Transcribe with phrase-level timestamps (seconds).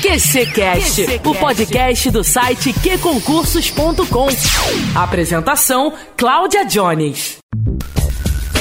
[0.00, 4.28] QCcast, o podcast do site qconcursos.com.
[4.98, 7.36] Apresentação: Cláudia Jones.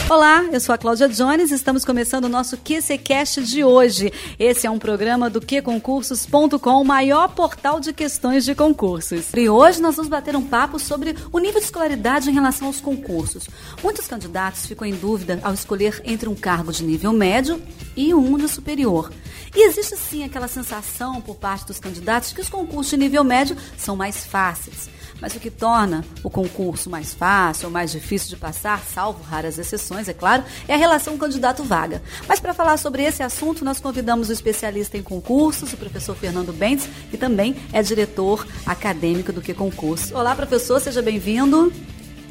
[0.10, 4.12] Olá, eu sou a Cláudia Jones, estamos começando o nosso QCcast de hoje.
[4.38, 9.34] Esse é um programa do QConcursos.com, o maior portal de questões de concursos.
[9.34, 12.82] E hoje nós vamos bater um papo sobre o nível de escolaridade em relação aos
[12.82, 13.48] concursos.
[13.82, 17.62] Muitos candidatos ficam em dúvida ao escolher entre um cargo de nível médio
[17.96, 19.10] e um de superior.
[19.56, 23.58] E existe sim aquela sensação por parte dos candidatos que os concursos de nível médio
[23.78, 24.90] são mais fáceis.
[25.22, 29.58] Mas o que torna o concurso mais fácil ou mais difícil de passar, salvo raras
[29.58, 32.02] exceções, é claro, é a relação candidato-vaga.
[32.28, 36.54] Mas para falar sobre esse assunto, nós convidamos o especialista em concursos, o professor Fernando
[36.54, 40.16] Bentes, que também é diretor acadêmico do Que Concurso.
[40.16, 41.74] Olá, professor, seja bem-vindo.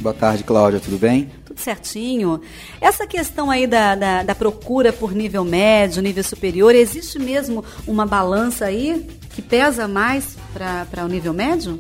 [0.01, 1.31] Boa tarde, Cláudia, tudo bem?
[1.59, 2.41] Tudo certinho.
[2.81, 8.07] Essa questão aí da, da, da procura por nível médio, nível superior, existe mesmo uma
[8.07, 11.79] balança aí que pesa mais para o nível médio?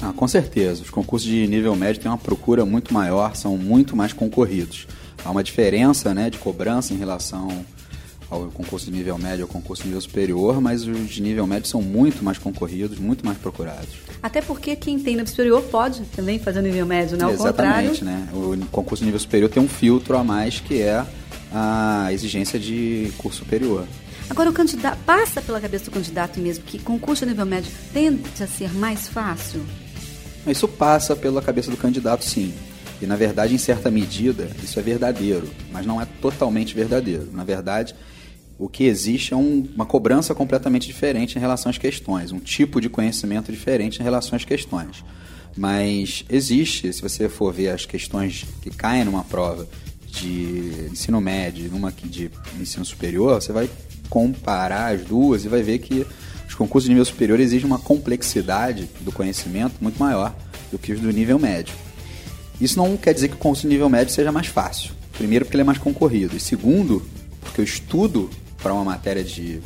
[0.00, 0.82] Ah, com certeza.
[0.82, 4.86] Os concursos de nível médio têm uma procura muito maior, são muito mais concorridos.
[5.24, 7.64] Há uma diferença né, de cobrança em relação
[8.30, 11.68] ao concurso de nível médio ao concurso de nível superior, mas os de nível médio
[11.68, 13.88] são muito mais concorridos, muito mais procurados.
[14.22, 17.28] Até porque quem tem nível superior pode também fazer o nível médio, não?
[17.28, 17.34] Né?
[17.34, 18.28] Exatamente, né?
[18.32, 21.04] O concurso de nível superior tem um filtro a mais que é
[21.52, 23.86] a exigência de curso superior.
[24.28, 28.42] Agora, o candidato passa pela cabeça do candidato mesmo que concurso de nível médio tende
[28.42, 29.64] a ser mais fácil?
[30.46, 32.52] Isso passa pela cabeça do candidato, sim.
[33.00, 37.28] E, na verdade, em certa medida, isso é verdadeiro, mas não é totalmente verdadeiro.
[37.32, 37.94] Na verdade,
[38.58, 42.80] o que existe é um, uma cobrança completamente diferente em relação às questões, um tipo
[42.80, 45.04] de conhecimento diferente em relação às questões.
[45.56, 49.68] Mas existe, se você for ver as questões que caem numa prova
[50.06, 53.70] de ensino médio, numa de ensino superior, você vai
[54.10, 56.04] comparar as duas e vai ver que
[56.48, 60.34] os concursos de nível superior exigem uma complexidade do conhecimento muito maior
[60.72, 61.74] do que os do nível médio.
[62.60, 64.92] Isso não quer dizer que o concurso de nível médio seja mais fácil.
[65.12, 66.36] Primeiro, porque ele é mais concorrido.
[66.36, 67.06] E segundo,
[67.40, 68.30] porque o estudo
[68.62, 69.60] para uma matéria de.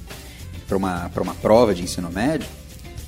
[0.69, 2.49] para uma, uma prova de ensino médio,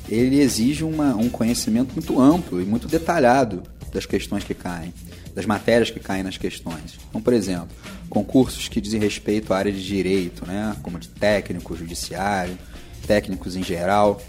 [0.09, 3.63] ele exige uma, um conhecimento muito amplo e muito detalhado
[3.93, 4.93] das questões que caem,
[5.35, 6.99] das matérias que caem nas questões.
[7.09, 7.69] Então, por exemplo,
[8.11, 12.59] concursos que dizem respeito à área de direito, né, como de técnico, judiciário,
[13.07, 14.21] técnicos em geral,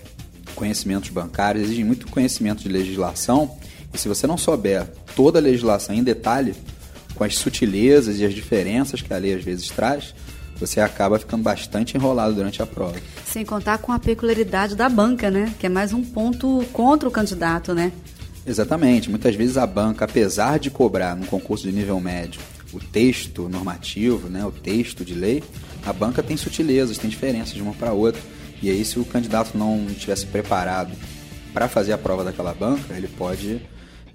[0.56, 3.58] conhecimentos bancários, exigem muito conhecimento de legislação.
[3.94, 6.56] E se você não souber toda a legislação em detalhe,
[7.16, 10.14] com as sutilezas e as diferenças que a lei às vezes traz,
[10.60, 12.96] você acaba ficando bastante enrolado durante a prova.
[13.26, 15.54] Sem contar com a peculiaridade da banca, né?
[15.60, 17.92] Que é mais um ponto contra o candidato, né?
[18.46, 19.10] Exatamente.
[19.10, 22.40] Muitas vezes a banca, apesar de cobrar num concurso de nível médio
[22.76, 25.42] o texto normativo, né, o texto de lei,
[25.86, 28.22] a banca tem sutilezas, tem diferenças de uma para outra.
[28.62, 30.92] E aí, se o candidato não tivesse preparado
[31.54, 33.62] para fazer a prova daquela banca, ele pode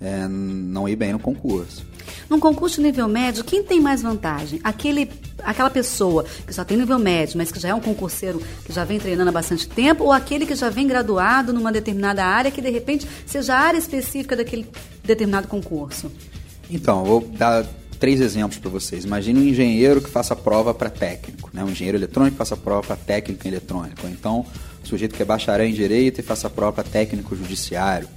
[0.00, 1.84] é, não ir bem no concurso.
[2.28, 4.60] Num concurso de nível médio, quem tem mais vantagem?
[4.64, 5.10] Aquele,
[5.42, 8.84] aquela pessoa que só tem nível médio, mas que já é um concurseiro que já
[8.84, 12.62] vem treinando há bastante tempo, ou aquele que já vem graduado numa determinada área que
[12.62, 14.66] de repente seja a área específica daquele
[15.04, 16.10] determinado concurso?
[16.70, 17.66] Então, vou dar
[17.98, 19.04] três exemplos para vocês.
[19.04, 21.62] Imagine um engenheiro que faça prova para técnico, né?
[21.62, 24.00] um engenheiro eletrônico que faça prova para técnico em eletrônico.
[24.04, 24.46] Ou então,
[24.82, 28.08] um sujeito que é bacharel em direito e faça prova para técnico judiciário.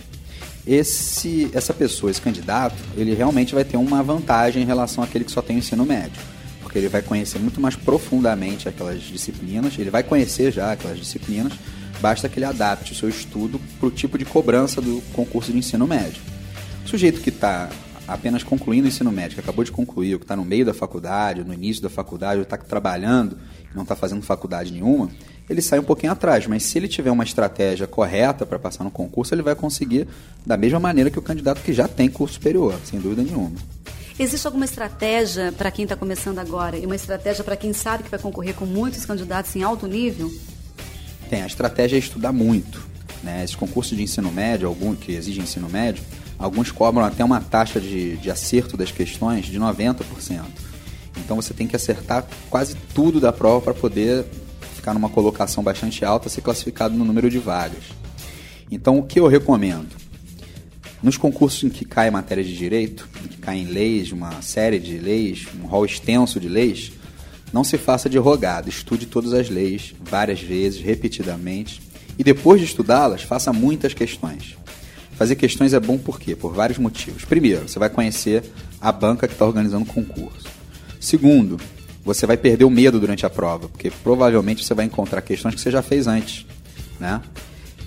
[0.66, 5.32] Esse, essa pessoa, esse candidato, ele realmente vai ter uma vantagem em relação àquele que
[5.32, 6.22] só tem o ensino médio.
[6.62, 11.54] Porque ele vai conhecer muito mais profundamente aquelas disciplinas, ele vai conhecer já aquelas disciplinas,
[12.02, 15.58] basta que ele adapte o seu estudo para o tipo de cobrança do concurso de
[15.58, 16.22] ensino médio.
[16.86, 17.70] O sujeito que está
[18.08, 20.74] apenas concluindo o ensino médio, que acabou de concluir, ou que está no meio da
[20.74, 23.38] faculdade, ou no início da faculdade, ou está trabalhando
[23.72, 25.10] e não está fazendo faculdade nenhuma,
[25.50, 26.48] ele sai um pouquinho atrás.
[26.48, 30.08] Mas se ele tiver uma estratégia correta para passar no concurso, ele vai conseguir
[30.46, 33.52] da mesma maneira que o candidato que já tem curso superior, sem dúvida nenhuma.
[34.18, 38.12] Existe alguma estratégia para quem está começando agora e uma estratégia para quem sabe que
[38.12, 40.32] vai concorrer com muitos candidatos em alto nível?
[41.30, 42.86] Tem, a estratégia é estudar muito.
[43.24, 43.44] Né?
[43.44, 46.04] Esses concursos de ensino médio, algum que exigem ensino médio,
[46.44, 50.42] Alguns cobram até uma taxa de, de acerto das questões de 90%.
[51.18, 54.26] Então você tem que acertar quase tudo da prova para poder
[54.84, 57.86] ficar numa colocação bastante alta, ser classificado no número de vagas.
[58.70, 59.96] Então o que eu recomendo?
[61.02, 64.98] Nos concursos em que cai matéria de direito, em que caem leis, uma série de
[64.98, 66.92] leis, um rol extenso de leis,
[67.54, 71.82] não se faça de rogado, estude todas as leis várias vezes, repetidamente,
[72.20, 74.58] e depois de estudá-las, faça muitas questões.
[75.14, 76.36] Fazer questões é bom por quê?
[76.36, 77.24] Por vários motivos.
[77.24, 78.44] Primeiro, você vai conhecer
[78.82, 80.50] a banca que está organizando o concurso.
[81.00, 81.58] Segundo,
[82.04, 85.62] você vai perder o medo durante a prova, porque provavelmente você vai encontrar questões que
[85.62, 86.46] você já fez antes.
[87.00, 87.22] Né?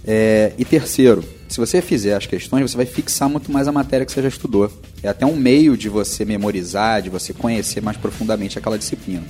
[0.06, 4.06] É, e terceiro, se você fizer as questões, você vai fixar muito mais a matéria
[4.06, 4.72] que você já estudou.
[5.02, 9.24] É até um meio de você memorizar, de você conhecer mais profundamente aquela disciplina.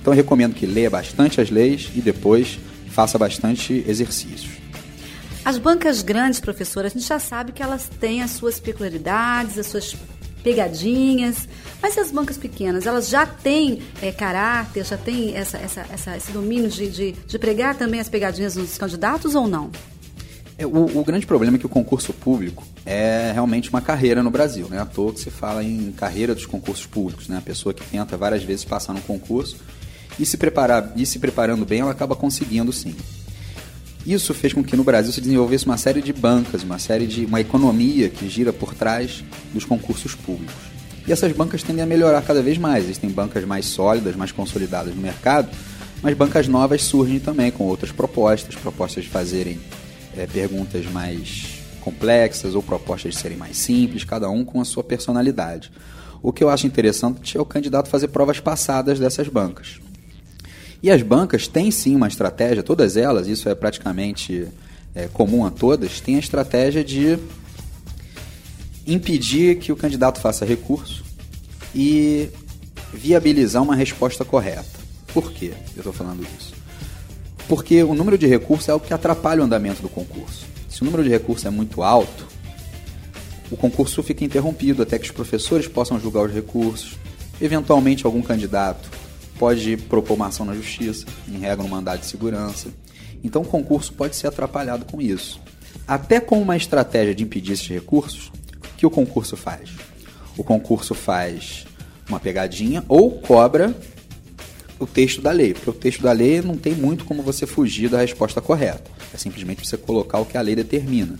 [0.00, 2.58] Então eu recomendo que leia bastante as leis e depois
[2.88, 4.50] faça bastante exercícios.
[5.44, 9.66] As bancas grandes, professora, a gente já sabe que elas têm as suas peculiaridades, as
[9.66, 9.96] suas
[10.42, 11.48] pegadinhas.
[11.80, 12.86] Mas as bancas pequenas?
[12.86, 17.38] Elas já têm é, caráter, já têm essa, essa, essa, esse domínio de, de, de
[17.38, 19.70] pregar também as pegadinhas nos candidatos ou não?
[20.58, 24.30] É, o, o, grande problema é que o concurso público é realmente uma carreira no
[24.30, 24.80] Brasil, né?
[24.80, 27.38] À toa que se fala em carreira dos concursos públicos, né?
[27.38, 29.56] A pessoa que tenta várias vezes passar no concurso
[30.18, 32.94] e se preparar e se preparando bem, ela acaba conseguindo sim.
[34.06, 37.24] Isso fez com que no Brasil se desenvolvesse uma série de bancas, uma série de
[37.24, 39.22] uma economia que gira por trás
[39.52, 40.72] dos concursos públicos.
[41.06, 42.84] E essas bancas tendem a melhorar cada vez mais.
[42.84, 45.48] Existem bancas mais sólidas, mais consolidadas no mercado,
[46.02, 49.60] mas bancas novas surgem também com outras propostas, propostas de fazerem
[50.16, 54.82] é, perguntas mais complexas ou propostas de serem mais simples, cada um com a sua
[54.82, 55.70] personalidade.
[56.22, 59.80] O que eu acho interessante é o candidato fazer provas passadas dessas bancas.
[60.82, 64.48] E as bancas têm sim uma estratégia, todas elas, isso é praticamente
[64.94, 67.18] é, comum a todas, têm a estratégia de
[68.84, 71.04] impedir que o candidato faça recurso
[71.72, 72.28] e
[72.92, 74.82] viabilizar uma resposta correta.
[75.14, 76.52] Por quê eu estou falando isso?
[77.46, 80.46] Porque o número de recursos é o que atrapalha o andamento do concurso.
[80.68, 82.26] Se o número de recursos é muito alto,
[83.52, 86.96] o concurso fica interrompido até que os professores possam julgar os recursos.
[87.40, 89.01] Eventualmente, algum candidato
[89.42, 92.68] pode propor uma ação na justiça, em regra, um mandado de segurança.
[93.24, 95.40] Então, o concurso pode ser atrapalhado com isso.
[95.84, 99.70] Até com uma estratégia de impedir esses recursos, o que o concurso faz?
[100.38, 101.66] O concurso faz
[102.08, 103.76] uma pegadinha ou cobra
[104.78, 107.88] o texto da lei, porque o texto da lei não tem muito como você fugir
[107.88, 108.92] da resposta correta.
[109.12, 111.18] É simplesmente você colocar o que a lei determina.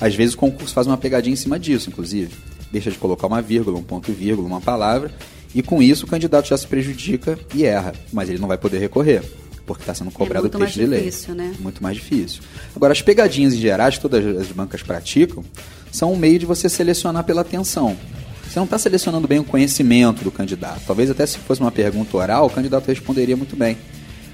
[0.00, 2.34] Às vezes o concurso faz uma pegadinha em cima disso, inclusive.
[2.72, 5.12] Deixa de colocar uma vírgula, um ponto e vírgula, uma palavra
[5.54, 8.78] e com isso o candidato já se prejudica e erra, mas ele não vai poder
[8.78, 9.22] recorrer,
[9.64, 11.00] porque está sendo cobrado é o texto de lei.
[11.04, 11.54] Difícil, né?
[11.60, 12.42] Muito mais difícil.
[12.74, 15.44] Agora, as pegadinhas em gerais que todas as bancas praticam
[15.92, 17.96] são um meio de você selecionar pela atenção.
[18.48, 20.82] Você não está selecionando bem o conhecimento do candidato.
[20.86, 23.76] Talvez até se fosse uma pergunta oral, o candidato responderia muito bem.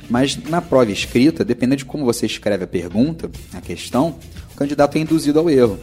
[0.09, 4.17] Mas na prova escrita, dependendo de como você escreve a pergunta, a questão,
[4.53, 5.79] o candidato é induzido ao erro.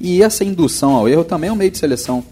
[0.00, 2.24] E essa indução ao erro também é um meio de seleção,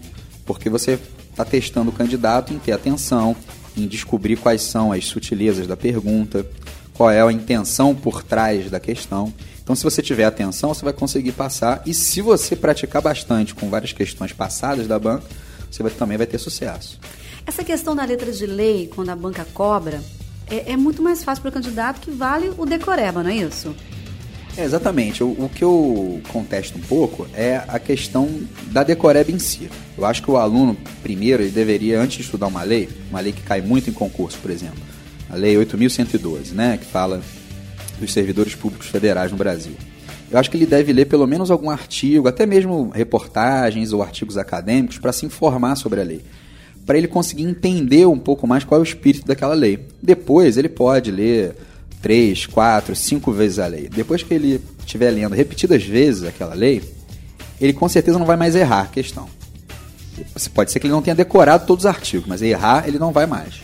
[0.45, 0.99] porque você
[1.41, 3.35] está testando o candidato em ter atenção,
[3.75, 6.45] em descobrir quais são as sutilezas da pergunta,
[6.93, 9.33] qual é a intenção por trás da questão.
[9.63, 11.81] Então, se você tiver atenção, você vai conseguir passar.
[11.85, 15.23] E se você praticar bastante com várias questões passadas da banca,
[15.69, 16.99] você vai, também vai ter sucesso.
[17.45, 20.01] Essa questão da letra de lei, quando a banca cobra,
[20.47, 23.75] é, é muito mais fácil para o candidato que vale o decoreba, não é isso?
[24.57, 25.23] É, exatamente.
[25.23, 28.29] O, o, que eu contesto um pouco é a questão
[28.67, 29.69] da decoreba em si.
[29.97, 33.31] Eu acho que o aluno, primeiro, ele deveria, antes de estudar uma lei, uma lei
[33.31, 34.79] que cai muito em concurso, por exemplo,
[35.29, 37.21] a Lei 8.112, né, que fala
[37.99, 39.73] dos servidores públicos federais no Brasil.
[40.29, 44.37] Eu acho que ele deve ler pelo menos algum artigo, até mesmo reportagens ou artigos
[44.37, 46.21] acadêmicos, para se informar sobre a lei.
[46.85, 49.87] Para ele conseguir entender um pouco mais qual é o espírito daquela lei.
[50.01, 51.55] Depois, ele pode ler
[52.01, 53.87] três, quatro, cinco vezes a lei.
[53.89, 56.81] Depois que ele estiver lendo repetidas vezes aquela lei,
[57.59, 59.29] ele com certeza não vai mais errar a questão.
[60.53, 63.25] Pode ser que ele não tenha decorado todos os artigos, mas errar ele não vai
[63.25, 63.61] mais.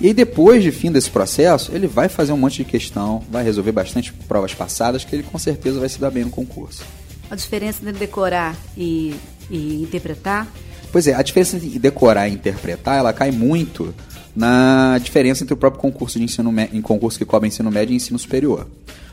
[0.00, 3.42] E aí, depois de fim desse processo, ele vai fazer um monte de questão, vai
[3.42, 6.84] resolver bastante provas passadas, que ele com certeza vai se dar bem no concurso.
[7.28, 9.16] A diferença entre decorar e,
[9.50, 10.46] e interpretar?
[10.92, 13.92] Pois é, a diferença entre decorar e interpretar, ela cai muito
[14.38, 17.96] na diferença entre o próprio concurso de ensino em concurso que cobre ensino médio e
[17.96, 18.68] ensino superior.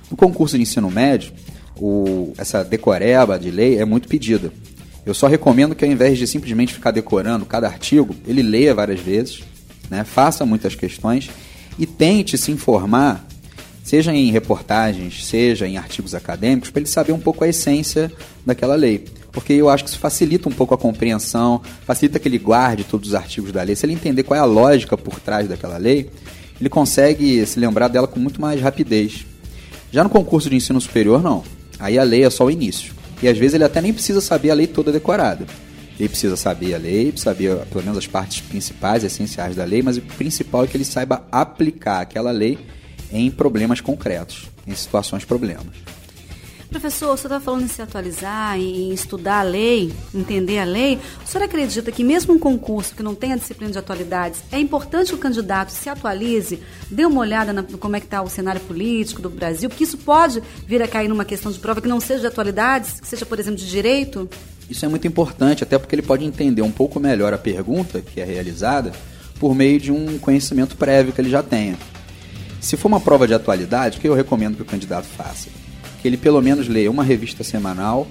[0.09, 1.33] No concurso de ensino médio,
[1.75, 4.53] o, essa decoreba de lei é muito pedida.
[5.03, 8.99] Eu só recomendo que ao invés de simplesmente ficar decorando cada artigo, ele leia várias
[8.99, 9.41] vezes,
[9.89, 11.31] né, faça muitas questões
[11.79, 13.27] e tente se informar,
[13.83, 18.11] seja em reportagens, seja em artigos acadêmicos, para ele saber um pouco a essência
[18.45, 19.05] daquela lei
[19.35, 23.09] porque eu acho que isso facilita um pouco a compreensão, facilita que ele guarde todos
[23.09, 23.75] os artigos da lei.
[23.75, 26.09] Se ele entender qual é a lógica por trás daquela lei,
[26.59, 29.25] ele consegue se lembrar dela com muito mais rapidez.
[29.91, 31.43] Já no concurso de ensino superior, não.
[31.77, 32.93] Aí a lei é só o início.
[33.21, 35.45] E às vezes ele até nem precisa saber a lei toda decorada.
[35.99, 39.97] Ele precisa saber a lei, saber pelo menos as partes principais, essenciais da lei, mas
[39.97, 42.57] o principal é que ele saiba aplicar aquela lei
[43.11, 45.75] em problemas concretos, em situações problemas.
[46.75, 50.99] Professor, senhor está falando em se atualizar, em estudar a lei, entender a lei.
[51.23, 55.07] O senhor acredita que mesmo um concurso que não tenha disciplina de atualidades, é importante
[55.07, 56.59] que o candidato se atualize,
[56.91, 59.97] dê uma olhada na, como é que está o cenário político do Brasil, porque isso
[59.97, 63.25] pode vir a cair numa questão de prova que não seja de atualidades, que seja,
[63.25, 64.29] por exemplo, de direito?
[64.69, 68.19] Isso é muito importante, até porque ele pode entender um pouco melhor a pergunta que
[68.19, 68.91] é realizada
[69.39, 71.77] por meio de um conhecimento prévio que ele já tenha.
[72.59, 75.47] Se for uma prova de atualidade, o que eu recomendo que o candidato faça?
[76.05, 78.07] Que ele pelo menos leia uma revista semanal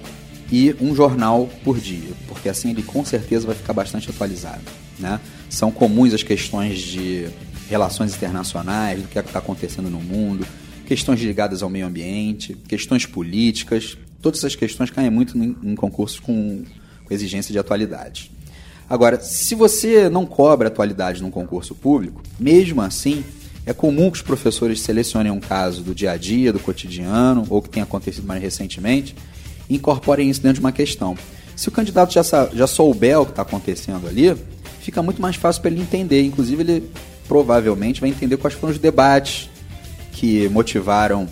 [0.51, 4.63] e um jornal por dia, porque assim ele com certeza vai ficar bastante atualizado.
[4.99, 5.17] Né?
[5.49, 7.29] São comuns as questões de
[7.69, 10.45] relações internacionais, do que é está acontecendo no mundo,
[10.85, 16.19] questões ligadas ao meio ambiente, questões políticas, todas essas questões caem muito em, em concursos
[16.19, 16.65] com,
[17.05, 18.29] com exigência de atualidade.
[18.89, 23.23] Agora, se você não cobra atualidade num concurso público, mesmo assim,
[23.65, 27.61] é comum que os professores selecionem um caso do dia a dia, do cotidiano, ou
[27.61, 29.15] que tenha acontecido mais recentemente,
[29.69, 31.17] e incorporem isso dentro de uma questão.
[31.55, 32.21] Se o candidato já,
[32.53, 34.35] já souber o que está acontecendo ali,
[34.81, 36.21] fica muito mais fácil para ele entender.
[36.23, 36.91] Inclusive, ele
[37.27, 39.49] provavelmente vai entender quais foram os debates
[40.11, 41.27] que motivaram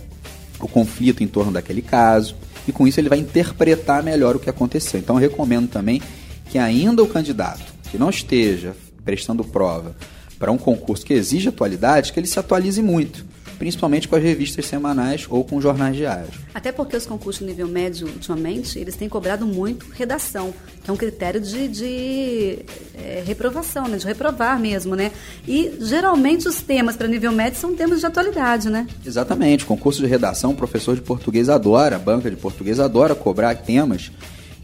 [0.59, 2.35] o conflito em torno daquele caso,
[2.67, 4.99] e com isso ele vai interpretar melhor o que aconteceu.
[4.99, 6.01] Então, recomendo também
[6.49, 7.61] que ainda o candidato
[7.91, 9.95] que não esteja prestando prova
[10.43, 13.23] para um concurso que exige atualidade, que ele se atualize muito,
[13.57, 16.35] principalmente com as revistas semanais ou com jornais diários.
[16.53, 20.93] Até porque os concursos de nível médio, ultimamente, eles têm cobrado muito redação, que é
[20.93, 22.59] um critério de, de
[22.93, 23.95] é, reprovação, né?
[23.95, 25.13] de reprovar mesmo, né?
[25.47, 28.85] E geralmente os temas para nível médio são temas de atualidade, né?
[29.05, 29.63] Exatamente.
[29.63, 34.12] Concurso de redação, o professor de português adora, a banca de português adora cobrar temas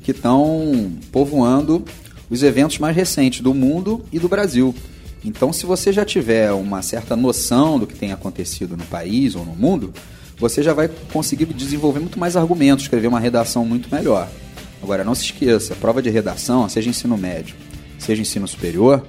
[0.03, 1.85] que estão povoando
[2.29, 4.75] os eventos mais recentes do mundo e do Brasil.
[5.23, 9.45] Então, se você já tiver uma certa noção do que tem acontecido no país ou
[9.45, 9.93] no mundo,
[10.37, 14.29] você já vai conseguir desenvolver muito mais argumentos, escrever uma redação muito melhor.
[14.81, 17.55] Agora, não se esqueça, prova de redação, seja ensino médio,
[17.97, 19.05] seja ensino superior,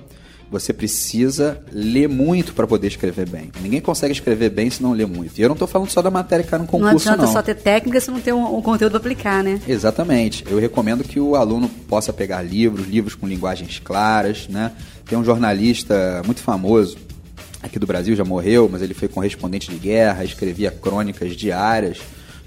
[0.50, 3.52] você precisa ler muito para poder escrever bem.
[3.62, 5.38] Ninguém consegue escrever bem se não ler muito.
[5.38, 7.12] E eu não estou falando só da matéria que cai no concurso, não.
[7.14, 7.32] Adianta não.
[7.32, 9.60] só ter técnica se não ter um, um conteúdo para aplicar, né?
[9.68, 10.44] Exatamente.
[10.50, 14.72] Eu recomendo que o aluno possa pegar livros, livros com linguagens claras, né?
[15.10, 16.96] Tem um jornalista muito famoso
[17.60, 21.98] aqui do Brasil, já morreu, mas ele foi correspondente de guerra, escrevia crônicas diárias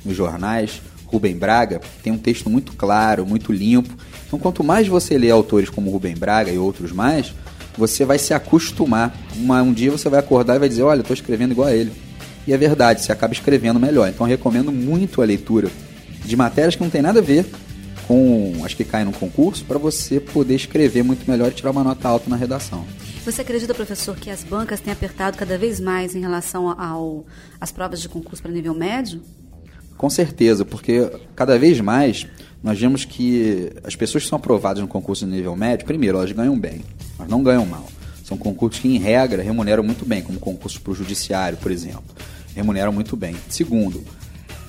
[0.05, 0.81] nos jornais.
[1.05, 3.93] Rubem Braga tem um texto muito claro, muito limpo.
[4.25, 7.33] Então, quanto mais você lê autores como Rubem Braga e outros mais,
[7.77, 9.13] você vai se acostumar.
[9.35, 11.75] Uma, um dia você vai acordar e vai dizer: Olha, eu estou escrevendo igual a
[11.75, 11.91] ele.
[12.47, 14.07] E é verdade, você acaba escrevendo melhor.
[14.07, 15.69] Então recomendo muito a leitura
[16.23, 17.45] de matérias que não tem nada a ver
[18.07, 21.83] com as que caem no concurso para você poder escrever muito melhor e tirar uma
[21.83, 22.85] nota alta na redação.
[23.25, 27.25] Você acredita, professor, que as bancas têm apertado cada vez mais em relação ao,
[27.59, 29.21] às provas de concurso para nível médio?
[29.97, 32.27] Com certeza, porque cada vez mais
[32.61, 36.31] nós vemos que as pessoas que são aprovadas no concurso de nível médio, primeiro, elas
[36.31, 36.81] ganham bem,
[37.17, 37.87] mas não ganham mal.
[38.23, 42.03] São concursos que, em regra, remuneram muito bem, como concurso para o judiciário, por exemplo.
[42.55, 43.35] Remuneram muito bem.
[43.49, 44.03] Segundo,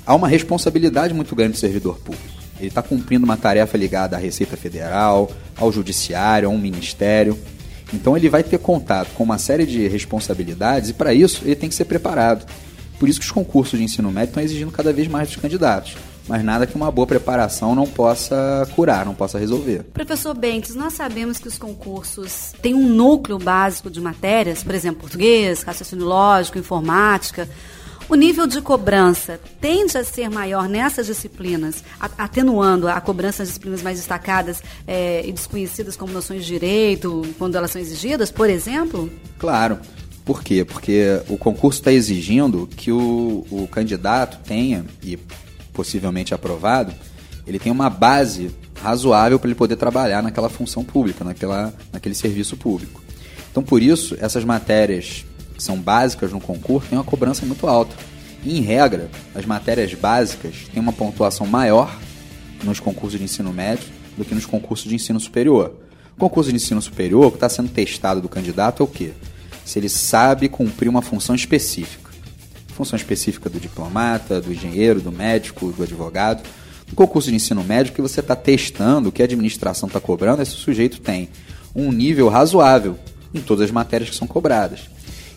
[0.06, 2.43] há uma responsabilidade muito grande do servidor público.
[2.58, 7.38] Ele está cumprindo uma tarefa ligada à Receita Federal, ao Judiciário, a um ministério.
[7.92, 11.68] Então ele vai ter contato com uma série de responsabilidades e, para isso, ele tem
[11.68, 12.46] que ser preparado.
[12.98, 15.96] Por isso que os concursos de ensino médio estão exigindo cada vez mais dos candidatos
[16.26, 19.84] mas nada que uma boa preparação não possa curar, não possa resolver.
[19.92, 25.02] Professor Bentes, nós sabemos que os concursos têm um núcleo básico de matérias, por exemplo,
[25.02, 27.48] português, raciocínio lógico, informática.
[28.08, 31.82] O nível de cobrança tende a ser maior nessas disciplinas,
[32.18, 37.56] atenuando a cobrança das disciplinas mais destacadas é, e desconhecidas como noções de direito, quando
[37.56, 39.10] elas são exigidas, por exemplo?
[39.38, 39.78] Claro.
[40.24, 40.64] Por quê?
[40.64, 45.18] Porque o concurso está exigindo que o, o candidato tenha, e
[45.72, 46.94] possivelmente aprovado,
[47.46, 52.56] ele tem uma base razoável para ele poder trabalhar naquela função pública, naquela, naquele serviço
[52.56, 53.02] público.
[53.50, 57.94] Então, por isso, essas matérias que são básicas no concurso têm uma cobrança muito alta.
[58.44, 61.96] E, em regra, as matérias básicas têm uma pontuação maior
[62.62, 65.74] nos concursos de ensino médio do que nos concursos de ensino superior.
[66.16, 69.12] O concurso de ensino superior, o que está sendo testado do candidato é o quê?
[69.64, 72.04] Se ele sabe cumprir uma função específica
[72.74, 76.42] função específica do diplomata, do engenheiro, do médico, do advogado.
[76.88, 80.42] No concurso de ensino médio, que você está testando, o que a administração está cobrando,
[80.42, 81.30] esse sujeito tem
[81.74, 82.98] um nível razoável
[83.32, 84.80] em todas as matérias que são cobradas.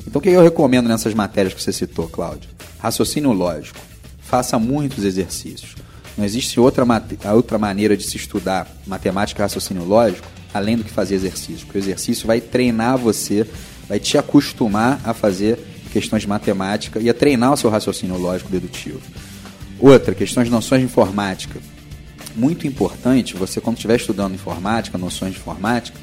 [0.08, 2.50] Então, o que eu recomendo nessas matérias que você citou, Cláudio?
[2.80, 3.78] Raciocínio lógico.
[4.20, 5.76] Faça muitos exercícios.
[6.18, 6.86] Não existe outra,
[7.34, 11.66] outra maneira de se estudar matemática e raciocínio lógico além do que fazer exercício.
[11.66, 13.46] Porque o exercício vai treinar você,
[13.88, 15.60] vai te acostumar a fazer
[15.92, 19.02] questões de matemática e a treinar o seu raciocínio lógico dedutivo.
[19.80, 21.60] Outra, questões de noções de informática.
[22.36, 25.98] Muito importante, você quando estiver estudando informática, noções de informática,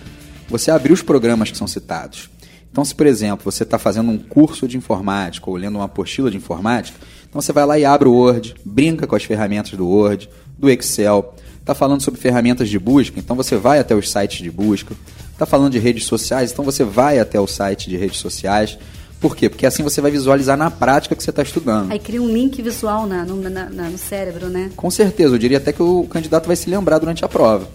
[0.48, 2.28] você abrir os programas que são citados.
[2.74, 6.28] Então, se por exemplo você está fazendo um curso de informática ou lendo uma apostila
[6.28, 6.98] de informática,
[7.30, 10.28] então você vai lá e abre o Word, brinca com as ferramentas do Word,
[10.58, 14.50] do Excel, está falando sobre ferramentas de busca, então você vai até os sites de
[14.50, 14.92] busca,
[15.30, 18.76] está falando de redes sociais, então você vai até o site de redes sociais.
[19.20, 19.48] Por quê?
[19.48, 21.92] Porque assim você vai visualizar na prática que você está estudando.
[21.92, 24.72] Aí cria um link visual na, no, na, na, no cérebro, né?
[24.74, 27.68] Com certeza, eu diria até que o candidato vai se lembrar durante a prova.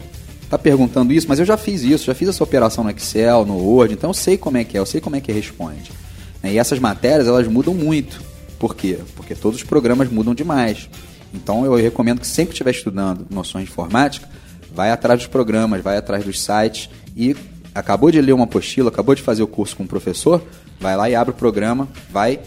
[0.50, 3.54] Está perguntando isso, mas eu já fiz isso, já fiz essa operação no Excel, no
[3.54, 5.92] Word, então eu sei como é que é, eu sei como é que responde.
[6.44, 8.20] E essas matérias, elas mudam muito.
[8.58, 8.98] Por quê?
[9.16, 10.90] Porque todos os programas mudam demais.
[11.32, 14.28] Então eu recomendo que sempre que estiver estudando noções de informática,
[14.74, 17.36] vai atrás dos programas, vai atrás dos sites e
[17.76, 20.42] acabou de ler uma apostila, acabou de fazer o curso com o professor,
[20.80, 22.40] vai lá e abre o programa, vai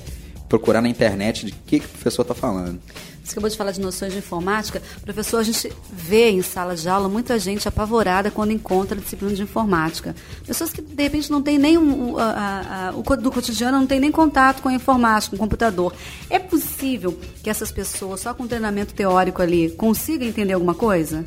[0.52, 2.78] procurar na internet de que, que o professor está falando.
[3.24, 4.82] Você acabou de falar de noções de informática.
[5.00, 9.34] Professor, a gente vê em sala de aula muita gente apavorada quando encontra a disciplina
[9.34, 10.14] de informática.
[10.46, 13.86] Pessoas que, de repente, não têm nem um, a, a, a, o do cotidiano, não
[13.86, 15.94] tem nem contato com a informática, com o computador.
[16.28, 21.24] É possível que essas pessoas, só com treinamento teórico ali, consigam entender alguma coisa?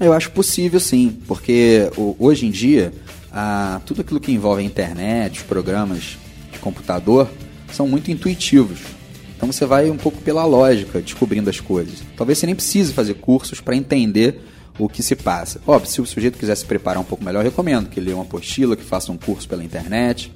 [0.00, 2.92] Eu acho possível sim, porque hoje em dia,
[3.86, 6.18] tudo aquilo que envolve a internet, os programas
[6.50, 7.30] de computador,
[7.74, 8.80] são muito intuitivos.
[9.36, 12.02] Então você vai um pouco pela lógica, descobrindo as coisas.
[12.16, 14.40] Talvez você nem precise fazer cursos para entender
[14.78, 15.60] o que se passa.
[15.66, 18.76] Óbvio, se o sujeito quiser se preparar um pouco melhor, recomendo que leia uma apostila,
[18.76, 20.32] que faça um curso pela internet.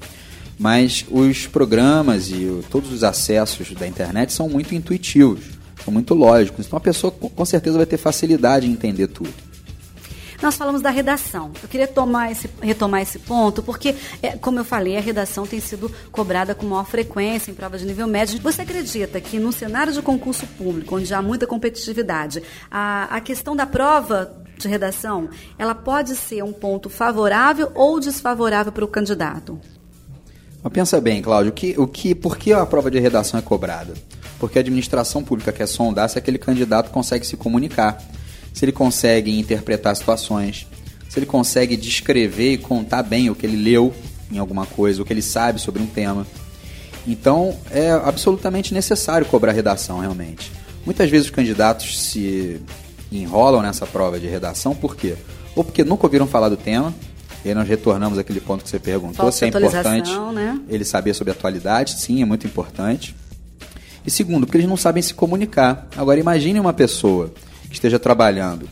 [0.58, 5.44] Mas os programas e todos os acessos da internet são muito intuitivos,
[5.84, 6.66] são muito lógicos.
[6.66, 9.32] Então a pessoa com certeza vai ter facilidade em entender tudo.
[10.40, 11.50] Nós falamos da redação.
[11.60, 15.58] Eu queria tomar esse, retomar esse ponto, porque, é, como eu falei, a redação tem
[15.58, 18.40] sido cobrada com maior frequência em provas de nível médio.
[18.40, 22.40] Você acredita que no cenário de concurso público, onde há muita competitividade,
[22.70, 25.28] a, a questão da prova de redação,
[25.58, 29.58] ela pode ser um ponto favorável ou desfavorável para o candidato?
[30.62, 33.94] Mas pensa bem, Cláudio, que, o que, por que a prova de redação é cobrada?
[34.38, 37.98] Porque a administração pública quer sondar se aquele candidato consegue se comunicar
[38.58, 40.66] se ele consegue interpretar situações,
[41.08, 43.94] se ele consegue descrever e contar bem o que ele leu
[44.32, 46.26] em alguma coisa, o que ele sabe sobre um tema.
[47.06, 50.50] Então, é absolutamente necessário cobrar redação, realmente.
[50.84, 52.60] Muitas vezes os candidatos se
[53.12, 55.14] enrolam nessa prova de redação, por quê?
[55.54, 56.92] Ou porque nunca ouviram falar do tema,
[57.44, 60.60] e aí nós retornamos àquele ponto que você perguntou, se é importante né?
[60.68, 63.14] ele saber sobre a atualidade, sim, é muito importante.
[64.04, 65.86] E segundo, porque eles não sabem se comunicar.
[65.96, 67.32] Agora imagine uma pessoa
[67.68, 68.68] que esteja trabalhando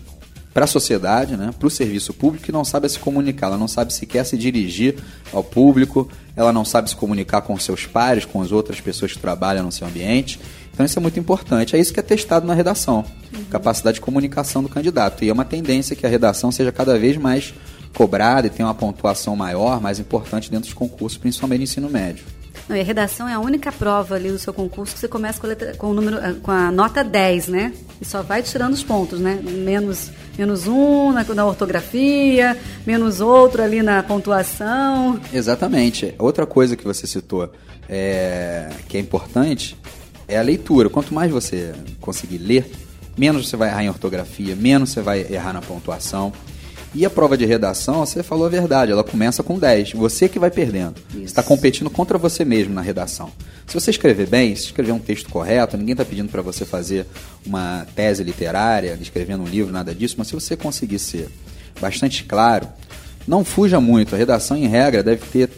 [0.56, 3.68] para a sociedade, né, para o serviço público, que não sabe se comunicar, ela não
[3.68, 4.96] sabe sequer se dirigir
[5.30, 9.18] ao público, ela não sabe se comunicar com seus pares, com as outras pessoas que
[9.18, 10.40] trabalham no seu ambiente.
[10.72, 11.76] Então isso é muito importante.
[11.76, 13.04] É isso que é testado na redação,
[13.34, 13.44] uhum.
[13.50, 15.22] capacidade de comunicação do candidato.
[15.24, 17.52] E é uma tendência que a redação seja cada vez mais
[17.94, 22.24] cobrada e tenha uma pontuação maior, mais importante dentro dos concursos, principalmente no ensino médio.
[22.68, 25.40] Não, e a redação é a única prova ali do seu concurso que você começa
[25.40, 27.72] com a, letra, com o número, eh, com a nota 10, né?
[28.00, 29.40] E só vai tirando os pontos, né?
[29.42, 35.20] Menos, menos um na, na ortografia, menos outro ali na pontuação.
[35.32, 36.14] Exatamente.
[36.18, 37.52] Outra coisa que você citou
[37.88, 39.76] é, que é importante
[40.26, 40.90] é a leitura.
[40.90, 42.68] Quanto mais você conseguir ler,
[43.16, 46.32] menos você vai errar em ortografia, menos você vai errar na pontuação.
[46.94, 49.92] E a prova de redação, você falou a verdade, ela começa com 10.
[49.92, 50.94] Você que vai perdendo.
[51.10, 51.18] Isso.
[51.18, 53.30] Você está competindo contra você mesmo na redação.
[53.66, 57.06] Se você escrever bem, se escrever um texto correto, ninguém está pedindo para você fazer
[57.44, 61.28] uma tese literária, escrevendo um livro, nada disso, mas se você conseguir ser
[61.80, 62.68] bastante claro,
[63.26, 64.14] não fuja muito.
[64.14, 65.50] A redação, em regra, deve ter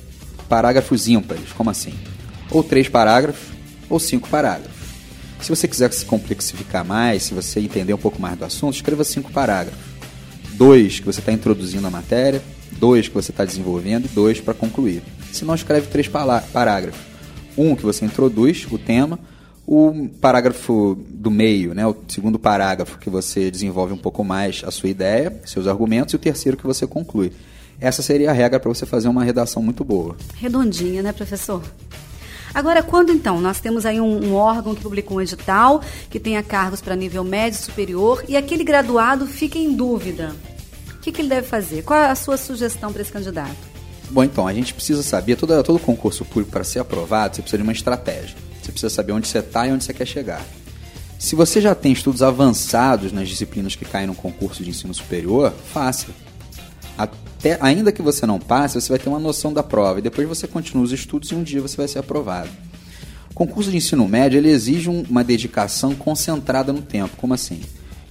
[0.48, 1.52] parágrafos ímpares.
[1.52, 1.94] Como assim?
[2.50, 3.48] Ou três parágrafos,
[3.88, 4.78] ou cinco parágrafos.
[5.40, 9.04] Se você quiser se complexificar mais, se você entender um pouco mais do assunto, escreva
[9.04, 9.87] cinco parágrafos
[10.58, 12.42] dois que você está introduzindo a matéria,
[12.72, 15.02] dois que você está desenvolvendo e dois para concluir.
[15.32, 17.00] Se não, escreve três parágrafos.
[17.56, 19.18] Um que você introduz o tema,
[19.64, 24.70] o parágrafo do meio, né, o segundo parágrafo que você desenvolve um pouco mais a
[24.70, 27.32] sua ideia, seus argumentos, e o terceiro que você conclui.
[27.80, 30.16] Essa seria a regra para você fazer uma redação muito boa.
[30.34, 31.62] Redondinha, né, professor?
[32.54, 36.42] Agora, quando então nós temos aí um, um órgão que publica um edital, que tenha
[36.42, 40.34] cargos para nível médio superior, e aquele graduado fica em dúvida,
[40.94, 41.82] o que, que ele deve fazer?
[41.82, 43.56] Qual a sua sugestão para esse candidato?
[44.10, 47.58] Bom, então, a gente precisa saber, todo, todo concurso público para ser aprovado, você precisa
[47.58, 48.36] de uma estratégia.
[48.62, 50.44] Você precisa saber onde você está e onde você quer chegar.
[51.18, 55.52] Se você já tem estudos avançados nas disciplinas que caem no concurso de ensino superior,
[55.72, 56.06] faça
[57.38, 60.26] até, ainda que você não passe, você vai ter uma noção da prova e depois
[60.26, 62.50] você continua os estudos e um dia você vai ser aprovado.
[63.32, 67.16] concurso de ensino médio ele exige uma dedicação concentrada no tempo.
[67.16, 67.60] Como assim?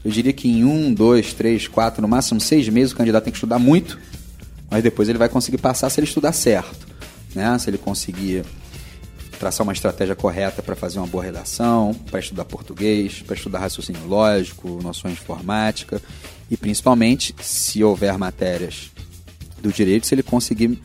[0.04, 3.32] Eu diria que em um, dois, três, quatro, no máximo seis meses o candidato tem
[3.34, 4.00] que estudar muito,
[4.72, 6.88] mas depois ele vai conseguir passar se ele estudar certo.
[7.36, 7.60] Né?
[7.60, 8.46] Se ele conseguir
[9.38, 14.08] traçar uma estratégia correta para fazer uma boa redação, para estudar português, para estudar raciocínio
[14.08, 16.02] lógico, noções de informática
[16.50, 18.90] e principalmente, se houver matérias
[19.62, 20.80] do direito, se ele conseguir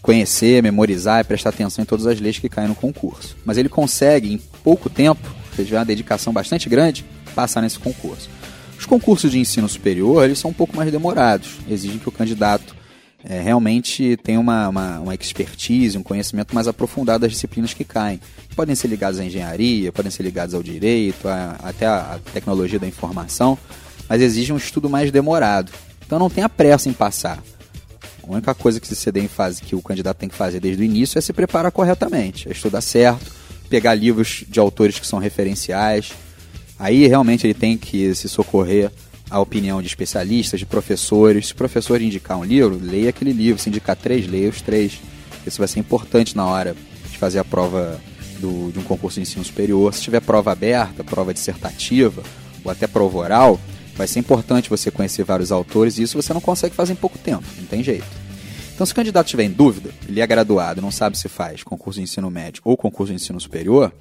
[0.00, 3.36] conhecer, memorizar e prestar atenção em todas as leis que caem no concurso.
[3.44, 8.28] Mas ele consegue, em pouco tempo, se tiver uma dedicação bastante grande, passar nesse concurso.
[8.78, 12.74] Os concursos de ensino superior eles são um pouco mais demorados, exigem que o candidato
[13.24, 18.20] é, realmente tenha uma, uma, uma, expertise, um conhecimento mais aprofundado das disciplinas que caem.
[18.56, 22.86] Podem ser ligados à engenharia, podem ser ligados ao direito, a, até a tecnologia da
[22.86, 23.56] informação,
[24.08, 25.70] mas exigem um estudo mais demorado.
[26.04, 27.40] Então não tenha pressa em passar.
[28.32, 30.84] A única coisa que se em fase que o candidato tem que fazer desde o
[30.84, 33.30] início é se preparar corretamente, é estudar certo,
[33.68, 36.12] pegar livros de autores que são referenciais,
[36.82, 38.90] Aí realmente ele tem que se socorrer
[39.30, 41.46] à opinião de especialistas, de professores.
[41.46, 43.62] Se o professor indicar um livro, leia aquele livro.
[43.62, 45.00] Se indicar três, leia os três.
[45.46, 46.74] Isso vai ser importante na hora
[47.08, 48.00] de fazer a prova
[48.40, 49.94] do, de um concurso de ensino superior.
[49.94, 52.20] Se tiver prova aberta, prova dissertativa
[52.64, 53.60] ou até prova oral,
[53.94, 57.16] vai ser importante você conhecer vários autores e isso você não consegue fazer em pouco
[57.16, 58.21] tempo, não tem jeito.
[58.74, 61.98] Então, se o candidato tiver em dúvida, ele é graduado, não sabe se faz concurso
[61.98, 63.92] de ensino médio ou concurso de ensino superior,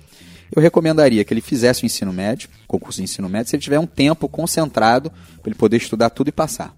[0.54, 3.80] eu recomendaria que ele fizesse o ensino médio, concurso de ensino médio, se ele tiver
[3.80, 6.76] um tempo concentrado para ele poder estudar tudo e passar.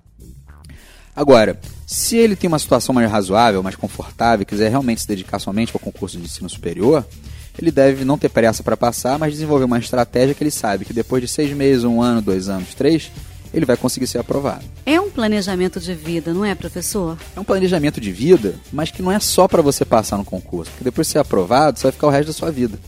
[1.16, 5.72] Agora, se ele tem uma situação mais razoável, mais confortável, quiser realmente se dedicar somente
[5.74, 7.06] ao concurso de ensino superior,
[7.58, 10.94] ele deve não ter pressa para passar, mas desenvolver uma estratégia que ele sabe que
[10.94, 13.12] depois de seis meses, um ano, dois anos, três,
[13.54, 14.64] ele vai conseguir ser aprovado.
[14.86, 17.18] É um planejamento de vida, não é, professor?
[17.36, 20.72] É um planejamento de vida, mas que não é só para você passar no concurso,
[20.72, 22.80] porque depois de ser aprovado, você vai ficar o resto da sua vida.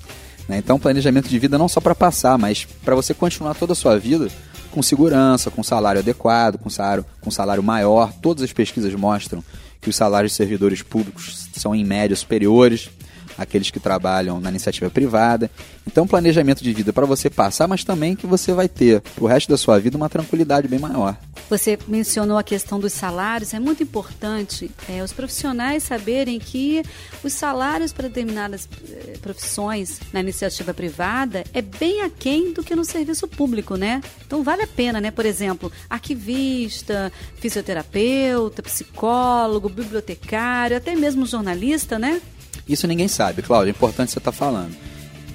[0.47, 0.57] Né?
[0.57, 3.97] Então, planejamento de vida não só para passar, mas para você continuar toda a sua
[3.97, 4.27] vida
[4.71, 8.11] com segurança, com salário adequado, com salário, com salário maior.
[8.21, 9.41] Todas as pesquisas mostram
[9.81, 12.89] que os salários de servidores públicos são, em média, superiores
[13.37, 15.49] aqueles que trabalham na iniciativa privada.
[15.85, 19.49] Então, planejamento de vida para você passar, mas também que você vai ter o resto
[19.49, 21.17] da sua vida uma tranquilidade bem maior.
[21.49, 26.81] Você mencionou a questão dos salários, é muito importante é, os profissionais saberem que
[27.23, 32.83] os salários para determinadas é, profissões na iniciativa privada é bem aquém do que no
[32.83, 34.01] serviço público, né?
[34.25, 35.11] Então vale a pena, né?
[35.11, 42.21] Por exemplo, arquivista, fisioterapeuta, psicólogo, bibliotecário, até mesmo jornalista, né?
[42.67, 44.75] Isso ninguém sabe, Cláudio, é importante você estar tá falando.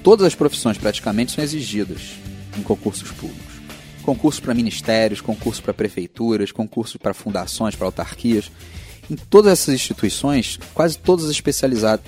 [0.03, 2.13] Todas as profissões praticamente são exigidas
[2.57, 3.51] em concursos públicos.
[4.03, 8.51] Concursos para ministérios, concursos para prefeituras, concursos para fundações, para autarquias.
[9.09, 11.39] Em todas essas instituições, quase todas as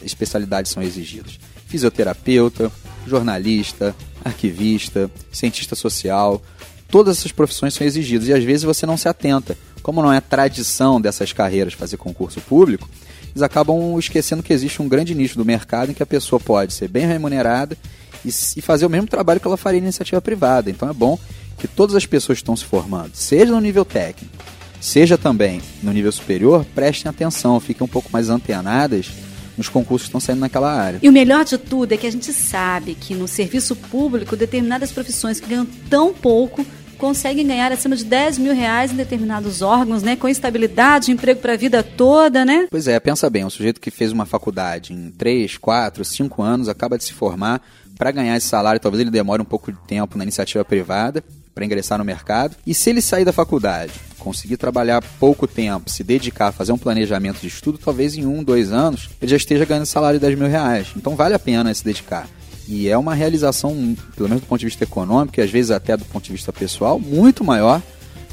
[0.03, 1.39] especialidades são exigidas.
[1.67, 2.71] Fisioterapeuta,
[3.05, 6.41] jornalista, arquivista, cientista social,
[6.89, 9.57] todas essas profissões são exigidas e às vezes você não se atenta.
[9.81, 12.89] Como não é tradição dessas carreiras fazer concurso público,
[13.33, 16.73] eles acabam esquecendo que existe um grande nicho do mercado em que a pessoa pode
[16.73, 17.75] ser bem remunerada
[18.23, 20.69] e, e fazer o mesmo trabalho que ela faria em iniciativa privada.
[20.69, 21.17] Então é bom
[21.57, 24.33] que todas as pessoas que estão se formando, seja no nível técnico,
[24.79, 29.09] seja também no nível superior, prestem atenção, fiquem um pouco mais antenadas
[29.57, 30.99] nos concursos que estão saindo naquela área.
[31.01, 34.91] E o melhor de tudo é que a gente sabe que no serviço público, determinadas
[34.91, 36.65] profissões que ganham tão pouco
[37.03, 40.15] conseguem ganhar acima de 10 mil reais em determinados órgãos, né?
[40.15, 42.65] Com estabilidade, emprego para a vida toda, né?
[42.71, 46.69] Pois é, pensa bem, um sujeito que fez uma faculdade em 3, 4, 5 anos,
[46.69, 47.61] acaba de se formar,
[47.97, 51.21] para ganhar esse salário, talvez ele demore um pouco de tempo na iniciativa privada,
[51.53, 52.55] para ingressar no mercado.
[52.65, 56.77] E se ele sair da faculdade, conseguir trabalhar pouco tempo, se dedicar a fazer um
[56.77, 60.39] planejamento de estudo, talvez em um, dois anos, ele já esteja ganhando salário de 10
[60.39, 60.87] mil reais.
[60.95, 62.29] Então vale a pena se dedicar.
[62.67, 65.97] E é uma realização, pelo menos do ponto de vista econômico, e às vezes até
[65.97, 67.81] do ponto de vista pessoal, muito maior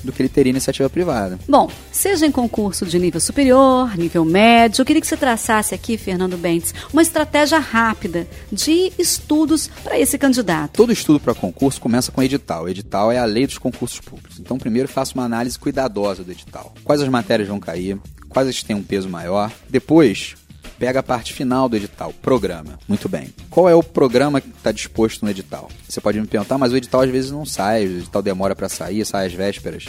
[0.03, 1.39] do que ele teria iniciativa privada.
[1.49, 5.97] Bom, seja em concurso de nível superior, nível médio, eu queria que você traçasse aqui,
[5.97, 10.73] Fernando Bentes, uma estratégia rápida de estudos para esse candidato.
[10.73, 12.65] Todo estudo para concurso começa com edital.
[12.65, 14.39] O edital é a lei dos concursos públicos.
[14.39, 16.75] Então, primeiro faça uma análise cuidadosa do edital.
[16.85, 17.99] Quais as matérias vão cair?
[18.29, 19.53] Quais têm um peso maior?
[19.69, 20.37] Depois,
[20.81, 22.79] pega a parte final do edital, programa.
[22.89, 23.29] Muito bem.
[23.51, 25.71] Qual é o programa que está disposto no edital?
[25.87, 28.67] Você pode me perguntar, mas o edital às vezes não sai, o edital demora para
[28.67, 29.85] sair, sai às vésperas,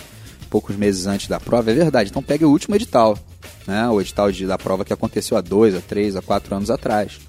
[0.49, 1.71] poucos meses antes da prova.
[1.71, 2.09] É verdade.
[2.09, 3.17] Então pega o último edital,
[3.65, 3.87] né?
[3.87, 7.21] o edital de, da prova que aconteceu há dois, a três, a quatro anos atrás.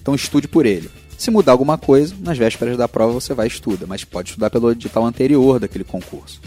[0.00, 0.88] Então estude por ele.
[1.18, 4.50] Se mudar alguma coisa, nas vésperas da prova você vai e estuda, mas pode estudar
[4.50, 6.40] pelo edital anterior daquele concurso.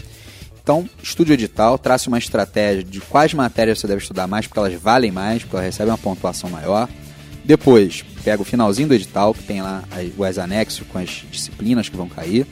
[0.64, 4.58] Então, estude o edital, trace uma estratégia de quais matérias você deve estudar mais, porque
[4.58, 6.88] elas valem mais, porque elas recebem uma pontuação maior.
[7.44, 9.84] Depois, pega o finalzinho do edital, que tem lá
[10.16, 12.46] os anexos com as disciplinas que vão cair,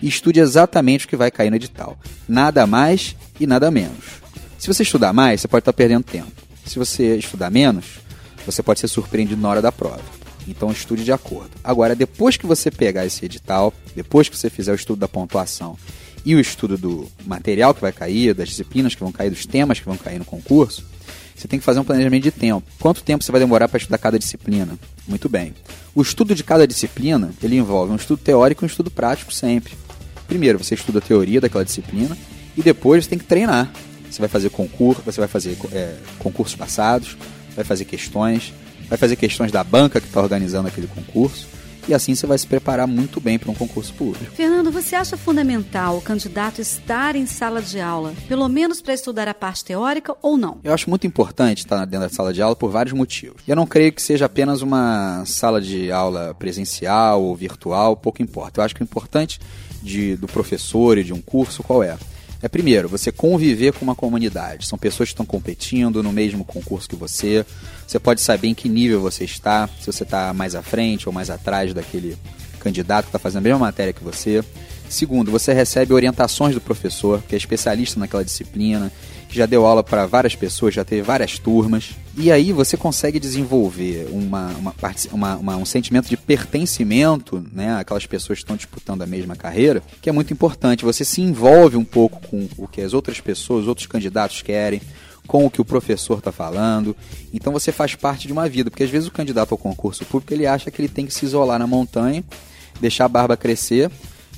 [0.00, 1.98] e estude exatamente o que vai cair no edital.
[2.28, 4.22] Nada mais e nada menos.
[4.56, 6.30] Se você estudar mais, você pode estar perdendo tempo.
[6.64, 7.98] Se você estudar menos,
[8.46, 10.00] você pode ser surpreendido na hora da prova.
[10.46, 11.50] Então estude de acordo.
[11.64, 15.76] Agora, depois que você pegar esse edital, depois que você fizer o estudo da pontuação
[16.28, 19.80] e o estudo do material que vai cair, das disciplinas que vão cair, dos temas
[19.80, 20.84] que vão cair no concurso,
[21.34, 22.66] você tem que fazer um planejamento de tempo.
[22.78, 24.78] Quanto tempo você vai demorar para estudar cada disciplina?
[25.06, 25.54] Muito bem.
[25.94, 29.72] O estudo de cada disciplina, ele envolve um estudo teórico e um estudo prático sempre.
[30.26, 32.14] Primeiro, você estuda a teoria daquela disciplina
[32.54, 33.72] e depois você tem que treinar.
[34.10, 37.16] Você vai fazer concurso, você vai fazer é, concursos passados,
[37.56, 38.52] vai fazer questões,
[38.86, 41.46] vai fazer questões da banca que está organizando aquele concurso
[41.88, 44.34] e assim você vai se preparar muito bem para um concurso público.
[44.34, 49.26] Fernando, você acha fundamental o candidato estar em sala de aula, pelo menos para estudar
[49.26, 50.58] a parte teórica ou não?
[50.62, 53.42] Eu acho muito importante estar dentro da sala de aula por vários motivos.
[53.48, 58.60] Eu não creio que seja apenas uma sala de aula presencial ou virtual, pouco importa.
[58.60, 59.40] Eu acho que o importante
[59.82, 61.96] de, do professor e de um curso qual é?
[62.40, 64.66] É primeiro, você conviver com uma comunidade.
[64.66, 67.44] São pessoas que estão competindo no mesmo concurso que você.
[67.88, 71.12] Você pode saber em que nível você está, se você está mais à frente ou
[71.12, 72.18] mais atrás daquele
[72.60, 74.44] candidato que está fazendo a mesma matéria que você.
[74.90, 78.92] Segundo, você recebe orientações do professor, que é especialista naquela disciplina,
[79.26, 81.92] que já deu aula para várias pessoas, já teve várias turmas.
[82.14, 84.74] E aí você consegue desenvolver uma, uma,
[85.10, 87.74] uma, uma, um sentimento de pertencimento, né?
[87.76, 90.84] Aquelas pessoas que estão disputando a mesma carreira, que é muito importante.
[90.84, 94.82] Você se envolve um pouco com o que as outras pessoas, os outros candidatos querem,
[95.28, 96.96] com o que o professor está falando.
[97.32, 100.34] Então você faz parte de uma vida, porque às vezes o candidato ao concurso público
[100.34, 102.24] ele acha que ele tem que se isolar na montanha,
[102.80, 103.90] deixar a barba crescer,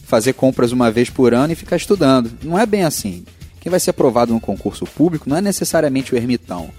[0.04, 2.30] fazer compras uma vez por ano e ficar estudando.
[2.42, 3.24] Não é bem assim.
[3.60, 6.70] Quem vai ser aprovado no concurso público não é necessariamente o ermitão,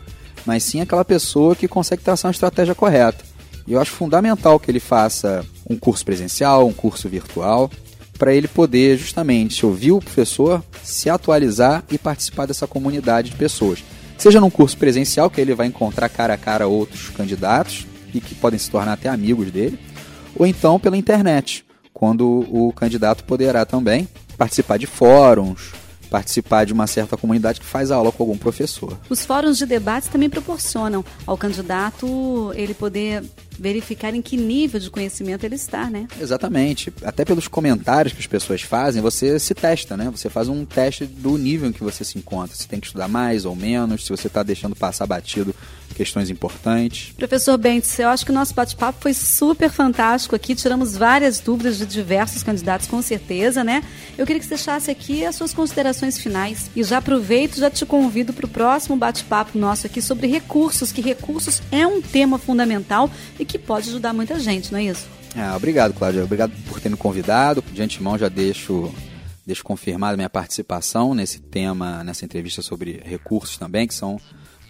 [0.46, 3.24] mas sim aquela pessoa que consegue traçar uma estratégia correta.
[3.66, 7.72] E eu acho fundamental que ele faça um curso presencial, um curso virtual,
[8.18, 13.84] para ele poder justamente ouvir o professor, se atualizar e participar dessa comunidade de pessoas.
[14.22, 18.36] Seja num curso presencial, que ele vai encontrar cara a cara outros candidatos e que
[18.36, 19.80] podem se tornar até amigos dele,
[20.36, 24.08] ou então pela internet, quando o candidato poderá também
[24.38, 25.72] participar de fóruns,
[26.12, 29.00] participar de uma certa comunidade que faz aula com algum professor.
[29.10, 33.24] Os fóruns de debates também proporcionam ao candidato ele poder
[33.58, 36.08] verificar em que nível de conhecimento ele está, né?
[36.20, 36.92] Exatamente.
[37.04, 40.12] Até pelos comentários que as pessoas fazem, você se testa, né?
[40.12, 42.56] Você faz um teste do nível em que você se encontra.
[42.56, 45.56] Se tem que estudar mais ou menos, se você está deixando passar batido
[46.02, 47.14] questões importantes.
[47.16, 50.56] Professor Bentes, eu acho que o nosso bate-papo foi super fantástico aqui.
[50.56, 53.84] Tiramos várias dúvidas de diversos candidatos, com certeza, né?
[54.18, 56.72] Eu queria que você deixasse aqui as suas considerações finais.
[56.76, 61.02] E já aproveito, já te convido para o próximo bate-papo nosso aqui sobre recursos, que
[61.02, 63.08] recursos é um tema fundamental
[63.40, 65.08] e que pode ajudar muita gente, não é isso?
[65.36, 66.24] Ah, obrigado, Cláudia.
[66.24, 67.64] Obrigado por ter me convidado.
[67.72, 68.92] De antemão já deixo,
[69.46, 74.20] deixo confirmada minha participação nesse tema, nessa entrevista sobre recursos também, que são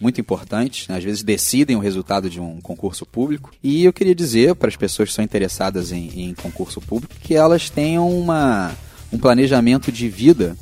[0.02, 0.98] muito importantes, né?
[0.98, 3.52] às vezes decidem o resultado de um concurso público.
[3.64, 7.36] E eu queria dizer para as pessoas que são interessadas em, em concurso público que
[7.36, 8.72] elas tenham uma,
[9.14, 10.58] um planejamento de vida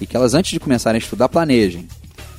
[0.00, 1.86] e que elas, antes de começarem a estudar, planejem.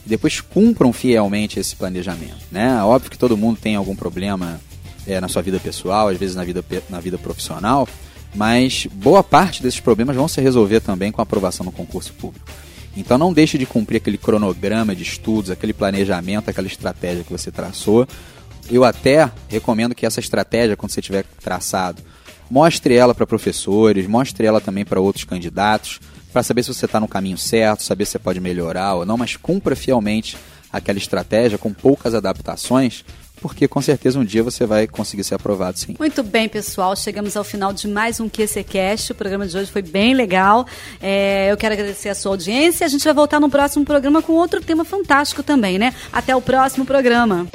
[0.06, 2.42] E depois cumpram fielmente esse planejamento.
[2.52, 2.84] Né?
[2.84, 4.60] Óbvio que todo mundo tem algum problema
[5.08, 7.88] é, na sua vida pessoal, às vezes na vida, na vida profissional,
[8.36, 12.46] mas boa parte desses problemas vão se resolver também com a aprovação no concurso público.
[12.95, 17.51] Então não deixe de cumprir aquele cronograma de estudos, aquele planejamento, aquela estratégia que você
[17.51, 18.08] traçou.
[18.69, 22.01] Eu até recomendo que essa estratégia, quando você tiver traçado,
[22.49, 25.99] mostre ela para professores, mostre ela também para outros candidatos,
[26.34, 29.17] para saber se você está no caminho certo, saber se você pode melhorar ou não,
[29.17, 30.38] mas cumpra fielmente
[30.71, 33.04] aquela estratégia com poucas adaptações
[33.41, 35.95] porque com certeza um dia você vai conseguir ser aprovado sim.
[35.97, 36.95] Muito bem, pessoal.
[36.95, 39.12] Chegamos ao final de mais um QCCast.
[39.12, 40.65] O programa de hoje foi bem legal.
[41.01, 42.86] É, eu quero agradecer a sua audiência.
[42.86, 45.93] A gente vai voltar no próximo programa com outro tema fantástico também, né?
[46.13, 47.47] Até o próximo programa.